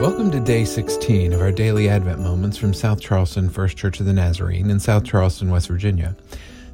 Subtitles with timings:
[0.00, 4.06] Welcome to day 16 of our daily Advent moments from South Charleston First Church of
[4.06, 6.16] the Nazarene in South Charleston, West Virginia.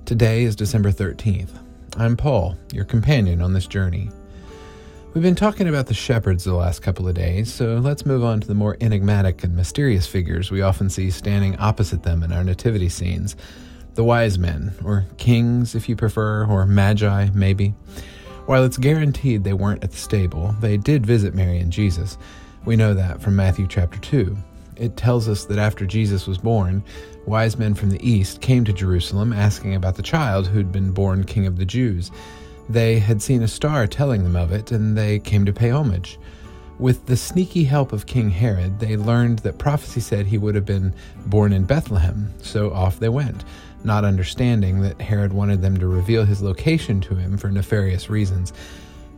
[0.04, 1.50] Today is December 13th.
[1.96, 4.10] I'm Paul, your companion on this journey.
[5.12, 8.42] We've been talking about the shepherds the last couple of days, so let's move on
[8.42, 12.44] to the more enigmatic and mysterious figures we often see standing opposite them in our
[12.44, 13.34] nativity scenes
[13.96, 17.70] the wise men, or kings if you prefer, or magi maybe.
[18.44, 22.16] While it's guaranteed they weren't at the stable, they did visit Mary and Jesus.
[22.66, 24.36] We know that from Matthew chapter 2.
[24.76, 26.82] It tells us that after Jesus was born,
[27.24, 31.24] wise men from the east came to Jerusalem asking about the child who'd been born
[31.24, 32.10] king of the Jews.
[32.68, 36.18] They had seen a star telling them of it, and they came to pay homage.
[36.78, 40.66] With the sneaky help of King Herod, they learned that prophecy said he would have
[40.66, 40.92] been
[41.26, 43.44] born in Bethlehem, so off they went
[43.84, 48.52] not understanding that Herod wanted them to reveal his location to him for nefarious reasons.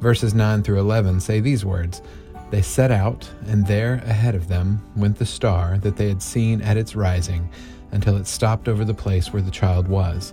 [0.00, 2.02] Verses 9 through 11 say these words
[2.50, 6.62] They set out, and there ahead of them went the star that they had seen
[6.62, 7.48] at its rising,
[7.92, 10.32] until it stopped over the place where the child was.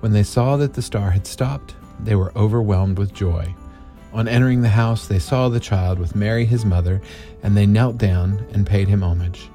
[0.00, 3.54] When they saw that the star had stopped, they were overwhelmed with joy.
[4.12, 7.00] On entering the house, they saw the child with Mary his mother,
[7.42, 9.50] and they knelt down and paid him homage.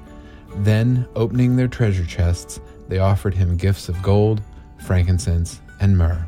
[0.58, 4.42] Then, opening their treasure chests, they offered him gifts of gold,
[4.78, 6.26] frankincense, and myrrh.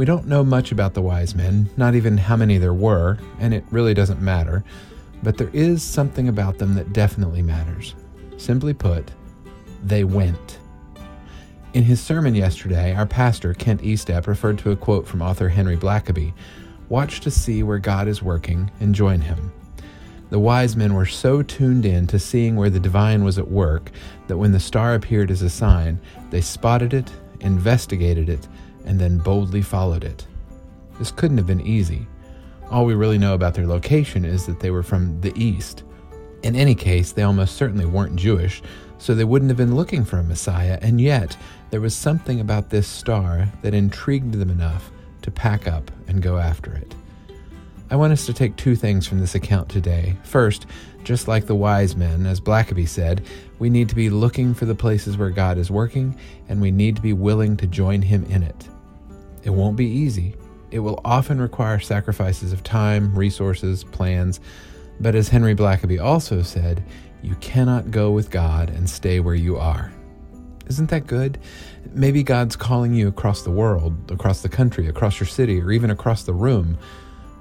[0.00, 3.52] We don't know much about the wise men, not even how many there were, and
[3.52, 4.64] it really doesn't matter,
[5.22, 7.94] but there is something about them that definitely matters.
[8.38, 9.10] Simply put,
[9.84, 10.58] they went.
[11.74, 15.76] In his sermon yesterday, our pastor, Kent Estep, referred to a quote from author Henry
[15.76, 16.32] Blackaby
[16.88, 19.52] Watch to see where God is working and join him.
[20.30, 23.90] The wise men were so tuned in to seeing where the divine was at work
[24.28, 28.48] that when the star appeared as a sign, they spotted it, investigated it,
[28.84, 30.26] and then boldly followed it.
[30.98, 32.06] This couldn't have been easy.
[32.70, 35.82] All we really know about their location is that they were from the east.
[36.42, 38.62] In any case, they almost certainly weren't Jewish,
[38.98, 41.36] so they wouldn't have been looking for a Messiah, and yet
[41.70, 44.90] there was something about this star that intrigued them enough
[45.22, 46.94] to pack up and go after it.
[47.90, 50.16] I want us to take two things from this account today.
[50.22, 50.66] First,
[51.02, 53.26] just like the wise men, as Blackaby said,
[53.58, 56.16] we need to be looking for the places where God is working,
[56.48, 58.68] and we need to be willing to join Him in it.
[59.42, 60.36] It won't be easy.
[60.70, 64.38] It will often require sacrifices of time, resources, plans,
[65.00, 66.84] but as Henry Blackaby also said,
[67.22, 69.92] you cannot go with God and stay where you are.
[70.68, 71.40] Isn't that good?
[71.92, 75.90] Maybe God's calling you across the world, across the country, across your city, or even
[75.90, 76.78] across the room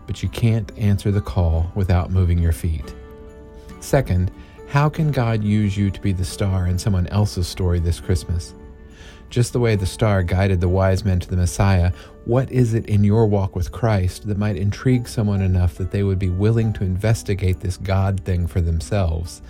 [0.09, 2.95] but you can't answer the call without moving your feet.
[3.79, 4.31] Second,
[4.67, 8.55] how can God use you to be the star in someone else's story this Christmas?
[9.29, 11.91] Just the way the star guided the wise men to the Messiah,
[12.25, 16.01] what is it in your walk with Christ that might intrigue someone enough that they
[16.01, 19.43] would be willing to investigate this God thing for themselves?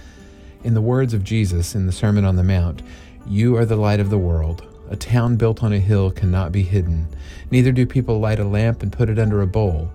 [0.66, 2.82] In the words of Jesus in the Sermon on the Mount,
[3.26, 4.68] you are the light of the world.
[4.90, 7.08] A town built on a hill cannot be hidden.
[7.50, 9.90] Neither do people light a lamp and put it under a bowl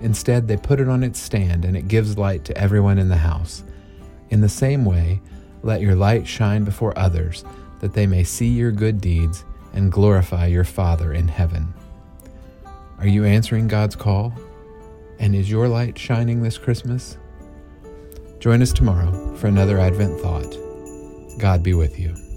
[0.00, 3.16] Instead, they put it on its stand and it gives light to everyone in the
[3.16, 3.64] house.
[4.30, 5.20] In the same way,
[5.62, 7.44] let your light shine before others,
[7.80, 11.72] that they may see your good deeds and glorify your Father in heaven.
[12.98, 14.32] Are you answering God's call?
[15.18, 17.16] And is your light shining this Christmas?
[18.38, 20.56] Join us tomorrow for another Advent thought.
[21.38, 22.27] God be with you.